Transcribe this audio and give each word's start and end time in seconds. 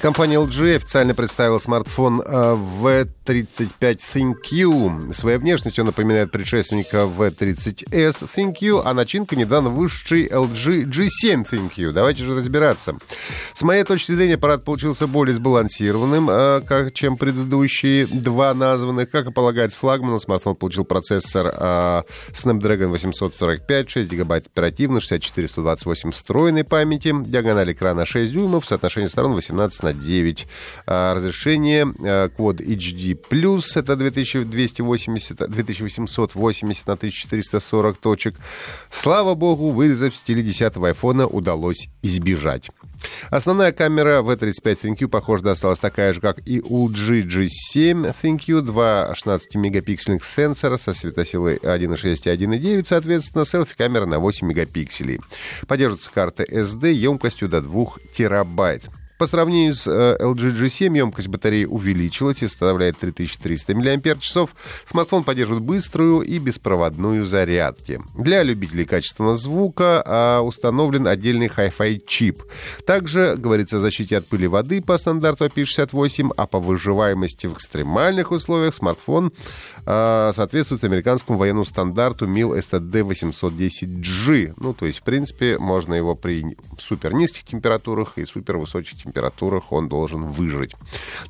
Компания 0.00 0.36
LG 0.36 0.76
официально 0.76 1.14
представила 1.14 1.58
смартфон 1.58 2.22
V35 2.22 3.70
ThinQ. 3.80 5.14
Своей 5.14 5.36
внешностью 5.36 5.84
напоминает 5.84 6.32
предшественника 6.32 7.00
V30s 7.02 8.26
ThinQ, 8.34 8.80
а 8.82 8.94
начинка 8.94 9.36
недавно 9.36 9.68
вышедший 9.68 10.26
LG 10.26 10.84
G7 10.86 11.44
ThinQ. 11.44 11.92
Давайте 11.92 12.24
же 12.24 12.34
разбираться. 12.34 12.94
С 13.52 13.60
моей 13.60 13.84
точки 13.84 14.12
зрения, 14.12 14.36
аппарат 14.36 14.64
получился 14.64 15.06
более 15.06 15.34
сбалансированным, 15.34 16.30
э, 16.30 16.90
чем 16.94 17.18
предыдущие 17.18 18.06
два 18.06 18.54
названных. 18.54 19.10
Как 19.10 19.26
и 19.26 19.32
полагается 19.32 19.78
флагману, 19.78 20.18
смартфон 20.18 20.56
получил 20.56 20.86
процессор 20.86 21.52
э, 21.54 22.02
Snapdragon 22.32 22.86
845, 22.86 23.90
6 23.90 24.10
гигабайт 24.10 24.46
оперативной, 24.46 25.02
64 25.02 25.46
128 25.46 26.10
встроенной 26.10 26.64
памяти, 26.64 27.14
диагональ 27.26 27.72
экрана 27.72 28.06
6 28.06 28.32
дюймов, 28.32 28.66
соотношение 28.66 29.10
сторон 29.10 29.34
18 29.34 29.82
на 29.82 29.89
9. 29.92 30.46
А, 30.86 31.14
разрешение 31.14 31.84
Quad 31.84 32.58
HD+, 32.58 33.16
это 33.76 33.96
2280, 33.96 35.36
2880 35.50 36.86
на 36.86 36.92
1440 36.94 37.96
точек. 37.98 38.36
Слава 38.90 39.34
богу, 39.34 39.70
вырезов 39.70 40.14
в 40.14 40.16
стиле 40.16 40.42
10-го 40.42 40.84
айфона 40.84 41.26
удалось 41.26 41.88
избежать. 42.02 42.70
Основная 43.30 43.72
камера 43.72 44.22
в 44.22 44.30
V35 44.30 44.78
ThinQ, 44.82 45.08
похоже, 45.08 45.42
досталась 45.44 45.78
такая 45.78 46.12
же, 46.12 46.20
как 46.20 46.46
и 46.46 46.60
у 46.60 46.88
LG 46.88 47.22
G7 47.22 48.14
ThinQ. 48.22 48.60
Два 48.60 49.14
16-мегапиксельных 49.14 50.24
сенсора 50.24 50.76
со 50.76 50.92
светосилой 50.92 51.56
1.6 51.56 52.00
и 52.04 52.28
1.9, 52.28 52.84
соответственно, 52.86 53.44
селфи-камера 53.44 54.06
на 54.06 54.18
8 54.18 54.46
мегапикселей. 54.46 55.20
Поддерживается 55.66 56.10
карта 56.12 56.44
SD 56.44 56.92
емкостью 56.92 57.48
до 57.48 57.62
2 57.62 57.86
терабайт. 58.12 58.84
По 59.20 59.26
сравнению 59.26 59.74
с 59.74 59.86
э, 59.86 60.16
LG 60.18 60.58
G7 60.58 60.96
емкость 60.96 61.28
батареи 61.28 61.66
увеличилась 61.66 62.42
и 62.42 62.46
составляет 62.46 62.96
3300 63.00 63.74
мАч. 63.74 64.34
Смартфон 64.86 65.24
поддерживает 65.24 65.62
быструю 65.62 66.22
и 66.22 66.38
беспроводную 66.38 67.26
зарядки. 67.26 68.00
Для 68.16 68.42
любителей 68.42 68.86
качественного 68.86 69.36
звука 69.36 70.02
а, 70.06 70.40
установлен 70.40 71.06
отдельный 71.06 71.48
Hi-Fi 71.48 72.02
чип. 72.06 72.42
Также 72.86 73.34
говорится 73.36 73.76
о 73.76 73.80
защите 73.80 74.16
от 74.16 74.26
пыли 74.26 74.46
воды 74.46 74.80
по 74.80 74.96
стандарту 74.96 75.44
IP68, 75.44 76.32
а 76.34 76.46
по 76.46 76.58
выживаемости 76.58 77.46
в 77.46 77.52
экстремальных 77.52 78.30
условиях 78.30 78.74
смартфон 78.74 79.34
а, 79.84 80.32
соответствует 80.34 80.82
американскому 80.84 81.36
военному 81.36 81.66
стандарту 81.66 82.26
MIL 82.26 82.58
STD 82.58 83.02
810G. 83.02 84.54
Ну, 84.56 84.72
то 84.72 84.86
есть, 84.86 85.00
в 85.00 85.02
принципе, 85.02 85.58
можно 85.58 85.92
его 85.92 86.14
при 86.14 86.56
супер 86.78 87.12
низких 87.12 87.44
температурах 87.44 88.16
и 88.16 88.24
супер 88.24 88.56
высоких 88.56 88.92
температурах 88.92 89.09
температурах 89.10 89.72
он 89.72 89.88
должен 89.88 90.30
выжить. 90.30 90.72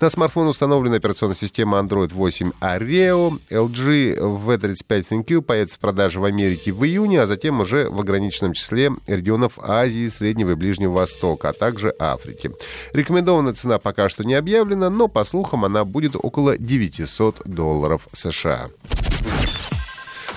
На 0.00 0.10
смартфон 0.10 0.48
установлена 0.48 0.96
операционная 0.96 1.36
система 1.36 1.78
Android 1.78 2.12
8 2.12 2.50
Oreo. 2.60 3.38
LG 3.50 4.18
V35 4.18 5.06
ThinQ 5.08 5.42
появится 5.42 5.76
в 5.76 5.78
продаже 5.78 6.20
в 6.20 6.24
Америке 6.24 6.72
в 6.72 6.84
июне, 6.84 7.22
а 7.22 7.26
затем 7.26 7.60
уже 7.60 7.88
в 7.88 8.00
ограниченном 8.00 8.52
числе 8.52 8.90
регионов 9.06 9.58
Азии, 9.58 10.08
Среднего 10.08 10.50
и 10.50 10.54
Ближнего 10.54 10.92
Востока, 10.92 11.50
а 11.50 11.52
также 11.52 11.94
Африки. 11.98 12.50
Рекомендованная 12.92 13.54
цена 13.54 13.78
пока 13.78 14.08
что 14.08 14.24
не 14.24 14.34
объявлена, 14.34 14.90
но, 14.90 15.08
по 15.08 15.24
слухам, 15.24 15.64
она 15.64 15.84
будет 15.84 16.16
около 16.16 16.58
900 16.58 17.42
долларов 17.46 18.08
США. 18.12 18.68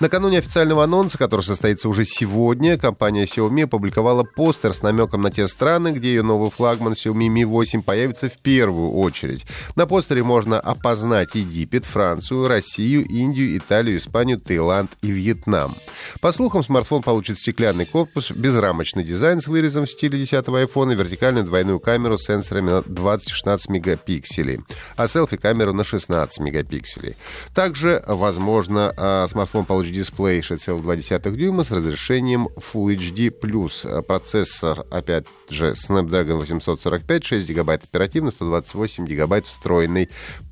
Накануне 0.00 0.38
официального 0.38 0.84
анонса, 0.84 1.18
который 1.18 1.40
состоится 1.40 1.88
уже 1.88 2.04
сегодня, 2.04 2.78
компания 2.78 3.24
Xiaomi 3.24 3.64
опубликовала 3.64 4.22
постер 4.22 4.72
с 4.72 4.82
намеком 4.82 5.22
на 5.22 5.32
те 5.32 5.48
страны, 5.48 5.88
где 5.88 6.10
ее 6.10 6.22
новый 6.22 6.52
флагман 6.52 6.92
Xiaomi 6.92 7.26
Mi 7.26 7.44
8 7.44 7.82
появится 7.82 8.28
в 8.28 8.38
первую 8.38 8.92
очередь. 8.92 9.44
На 9.74 9.86
постере 9.86 10.22
можно 10.22 10.60
опознать 10.60 11.34
Египет, 11.34 11.84
Францию, 11.84 12.46
Россию, 12.46 13.04
Индию, 13.06 13.56
Италию, 13.56 13.96
Испанию, 13.96 14.38
Таиланд 14.38 14.92
и 15.02 15.10
Вьетнам. 15.10 15.74
По 16.20 16.32
слухам, 16.32 16.62
смартфон 16.62 17.02
получит 17.02 17.38
стеклянный 17.38 17.86
корпус, 17.86 18.30
безрамочный 18.30 19.04
дизайн 19.04 19.40
с 19.40 19.48
вырезом 19.48 19.86
в 19.86 19.90
стиле 19.90 20.20
10-го 20.22 20.58
iPhone 20.58 20.92
и 20.92 20.96
вертикальную 20.96 21.44
двойную 21.44 21.80
камеру 21.80 22.18
с 22.18 22.24
сенсорами 22.24 22.70
на 22.70 22.78
20-16 22.78 23.70
мегапикселей, 23.70 24.60
а 24.96 25.08
селфи-камеру 25.08 25.72
на 25.72 25.84
16 25.84 26.40
мегапикселей. 26.40 27.14
Также, 27.54 28.02
возможно, 28.06 28.92
а, 28.96 29.26
смартфон 29.28 29.64
получит 29.64 29.94
дисплей 29.94 30.40
6,2 30.40 31.36
дюйма 31.36 31.64
с 31.64 31.70
разрешением 31.70 32.48
Full 32.72 32.96
HD+. 32.96 34.02
Процессор, 34.02 34.84
опять 34.90 35.26
же, 35.50 35.72
Snapdragon 35.72 36.38
845, 36.38 37.24
6 37.24 37.48
гигабайт 37.48 37.84
оперативной, 37.84 38.32
128 38.32 39.06
гигабайт 39.06 39.46
встроенной 39.46 40.08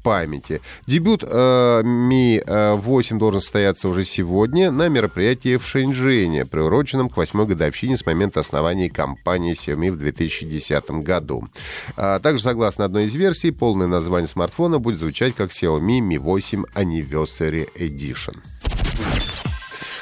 памяти. 0.07 0.61
Дебют 0.87 1.25
э, 1.25 1.83
Mi 1.83 2.41
8 2.77 3.19
должен 3.19 3.41
состояться 3.41 3.89
уже 3.89 4.05
сегодня 4.05 4.71
на 4.71 4.89
мероприятии 4.89 5.57
в 5.57 5.67
Шэньчжэне, 5.67 6.47
приуроченном 6.47 7.09
к 7.09 7.17
восьмой 7.17 7.47
годовщине 7.47 7.97
с 7.97 8.07
момента 8.07 8.39
основания 8.39 8.89
компании 8.89 9.55
Xiaomi 9.55 9.91
в 9.91 9.99
2010 9.99 10.91
году. 11.03 11.49
А 11.97 12.21
также, 12.21 12.45
согласно 12.45 12.85
одной 12.85 13.07
из 13.07 13.17
версий, 13.17 13.51
полное 13.51 13.89
название 13.89 14.29
смартфона 14.29 14.79
будет 14.79 15.01
звучать 15.01 15.35
как 15.35 15.51
Xiaomi 15.51 15.99
Mi 15.99 16.19
8 16.19 16.63
Anniversary 16.77 17.67
Edition. 17.77 18.37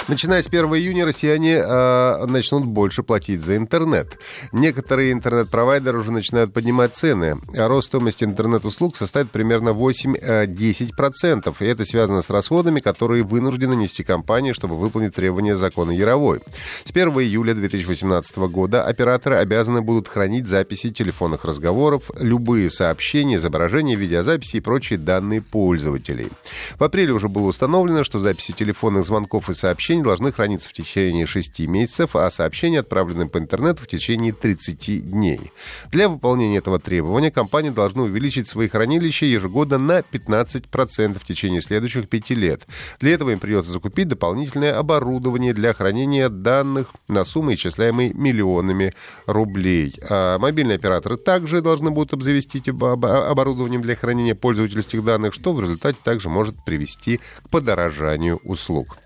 Начиная 0.07 0.43
с 0.43 0.49
1 0.49 0.67
июня 0.67 1.07
россияне 1.07 1.55
э, 1.55 2.27
начнут 2.27 2.67
больше 2.67 3.03
платить 3.03 3.41
за 3.41 3.57
интернет. 3.57 4.19
Некоторые 4.53 5.13
интернет-провайдеры 5.13 5.99
уже 5.99 6.13
начинают 6.13 6.53
поднимать 6.53 6.95
цены. 6.95 7.39
Рост 7.55 7.89
стоимости 7.89 8.23
интернет-услуг 8.25 8.97
составит 8.97 9.31
примерно 9.31 9.71
8-10%. 9.71 11.55
И 11.59 11.65
это 11.65 11.87
связано 11.87 12.21
с 12.21 12.29
расходами, 12.29 12.81
которые 12.81 13.23
вынуждены 13.23 13.77
нести 13.77 14.03
компании, 14.03 14.53
чтобы 14.53 14.77
выполнить 14.77 15.15
требования 15.15 15.57
закона 15.57 15.91
Яровой. 15.91 16.41
С 16.85 16.91
1 16.91 17.09
июля 17.21 17.55
2018 17.55 18.37
года 18.37 18.85
операторы 18.85 19.37
обязаны 19.37 19.81
будут 19.81 20.09
хранить 20.09 20.47
записи 20.47 20.91
телефонных 20.91 21.47
разговоров, 21.47 22.11
любые 22.19 22.71
сообщения, 22.71 23.37
изображения, 23.37 23.97
видеозаписи 23.97 24.57
и 24.57 24.61
прочие 24.61 24.99
данные 24.99 25.41
пользователей. 25.41 26.29
В 26.79 26.85
апреле 26.85 27.15
уже 27.15 27.31
было 27.31 27.47
установлено, 27.47 28.05
что 28.05 28.21
записи 28.21 28.53
телефонных 28.53 29.07
звонков 29.07 29.49
и 29.49 29.55
сообщений 29.55 29.94
сообщения 29.95 30.03
должны 30.03 30.33
храниться 30.33 30.69
в 30.69 30.73
течение 30.73 31.27
6 31.27 31.61
месяцев, 31.61 32.17
а 32.17 32.31
сообщения, 32.31 32.81
отправленные 32.81 33.29
по 33.29 33.39
интернету, 33.39 33.85
в 33.85 33.87
течение 33.87 34.33
30 34.33 35.11
дней. 35.11 35.53
Для 35.93 36.09
выполнения 36.09 36.59
этого 36.59 36.79
требования 36.79 37.31
компании 37.31 37.71
должны 37.71 38.03
увеличить 38.03 38.49
свои 38.49 38.69
хранилища 38.69 39.27
ежегодно 39.27 39.79
на 39.79 40.01
15% 40.01 41.19
в 41.19 41.25
течение 41.25 41.61
следующих 41.61 42.09
5 42.09 42.31
лет. 42.31 42.67
Для 43.01 43.13
этого 43.13 43.31
им 43.31 43.39
придется 43.39 43.73
закупить 43.73 44.09
дополнительное 44.09 44.77
оборудование 44.77 45.55
для 45.55 45.73
хранения 45.73 46.29
данных 46.29 46.93
на 47.09 47.25
суммы, 47.25 47.55
исчисляемые 47.55 48.13
миллионами 48.15 48.95
рублей. 49.27 49.95
А 50.11 50.39
мобильные 50.39 50.77
операторы 50.77 51.17
также 51.17 51.61
должны 51.61 51.91
будут 51.91 52.15
обзавестись 52.15 52.69
оборудованием 52.69 53.83
для 53.83 53.95
хранения 53.95 54.35
пользовательских 54.35 55.05
данных, 55.05 55.35
что 55.35 55.53
в 55.53 55.61
результате 55.61 55.99
также 56.03 56.29
может 56.29 56.57
привести 56.65 57.21
к 57.43 57.49
подорожанию 57.51 58.41
услуг. 58.45 58.97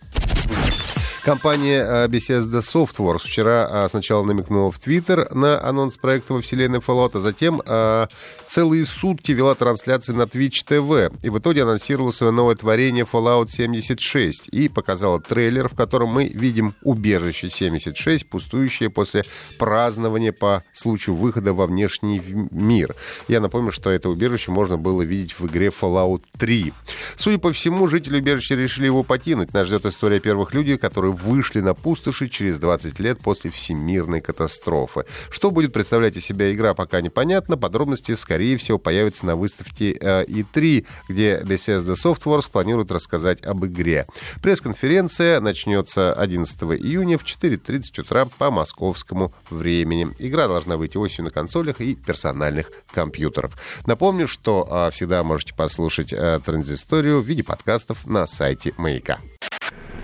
Компания 1.29 2.07
Bethesda 2.09 2.63
Softworks 2.63 3.19
вчера 3.19 3.69
э, 3.71 3.89
сначала 3.91 4.25
намекнула 4.25 4.73
в 4.73 4.79
Твиттер 4.79 5.29
на 5.35 5.63
анонс 5.63 5.99
проекта 5.99 6.33
во 6.33 6.41
вселенной 6.41 6.79
Fallout, 6.79 7.19
а 7.19 7.21
затем 7.21 7.61
э, 7.67 8.07
целые 8.47 8.87
сутки 8.87 9.33
вела 9.33 9.55
трансляции 9.55 10.15
на 10.15 10.23
Twitch 10.23 10.67
TV. 10.67 11.15
И 11.23 11.29
в 11.29 11.39
итоге 11.39 11.65
анонсировала 11.65 12.13
свое 12.13 12.33
новое 12.33 12.57
творение 12.57 13.05
Fallout 13.05 13.51
76 13.51 14.49
и 14.49 14.71
показала 14.71 15.21
трейлер, 15.21 15.69
в 15.69 15.75
котором 15.75 16.15
мы 16.15 16.29
видим 16.29 16.73
убежище 16.83 17.51
76, 17.51 18.27
пустующее 18.27 18.89
после 18.89 19.27
празднования 19.59 20.33
по 20.33 20.65
случаю 20.73 21.15
выхода 21.15 21.53
во 21.53 21.67
внешний 21.67 22.23
мир. 22.51 22.95
Я 23.29 23.41
напомню, 23.41 23.71
что 23.71 23.91
это 23.91 24.09
убежище 24.09 24.51
можно 24.51 24.79
было 24.79 25.03
видеть 25.03 25.39
в 25.39 25.47
игре 25.47 25.67
Fallout 25.69 26.23
3. 26.39 26.73
Судя 27.17 27.37
по 27.37 27.53
всему, 27.53 27.87
жители 27.87 28.17
убежища 28.17 28.55
решили 28.55 28.87
его 28.87 29.03
покинуть. 29.03 29.53
Нас 29.53 29.67
ждет 29.67 29.85
история 29.85 30.21
первых 30.21 30.55
людей, 30.55 30.79
которые 30.79 31.18
вышли 31.23 31.61
на 31.61 31.75
пустоши 31.75 32.29
через 32.29 32.59
20 32.59 32.99
лет 33.01 33.19
после 33.21 33.51
всемирной 33.51 34.21
катастрофы. 34.21 35.05
Что 35.31 35.51
будет 35.51 35.73
представлять 35.73 36.17
из 36.17 36.25
себя 36.25 36.53
игра, 36.53 36.75
пока 36.75 37.01
непонятно. 37.01 37.57
Подробности, 37.57 38.15
скорее 38.15 38.57
всего, 38.57 38.79
появятся 38.79 39.27
на 39.27 39.37
выставке 39.37 39.93
E3, 39.93 40.87
где 41.09 41.41
Bethesda 41.41 41.95
Softworks 41.95 42.51
планирует 42.51 42.93
рассказать 42.93 43.45
об 43.45 43.65
игре. 43.67 44.07
Пресс-конференция 44.43 45.41
начнется 45.41 46.13
11 46.13 46.63
июня 46.63 47.19
в 47.19 47.25
4.30 47.25 48.01
утра 48.01 48.25
по 48.27 48.51
московскому 48.51 49.33
времени. 49.51 50.09
Игра 50.19 50.49
должна 50.49 50.77
выйти 50.77 50.97
осенью 50.97 51.25
на 51.25 51.31
консолях 51.31 51.81
и 51.81 51.95
персональных 51.95 52.71
компьютерах. 52.93 53.53
Напомню, 53.87 54.29
что 54.29 54.67
а, 54.71 54.91
всегда 54.91 55.23
можете 55.23 55.55
послушать 55.55 56.13
а, 56.13 56.41
транзисторию 56.41 57.21
в 57.21 57.27
виде 57.27 57.43
подкастов 57.43 58.07
на 58.07 58.27
сайте 58.27 58.73
Маяка. 58.77 59.19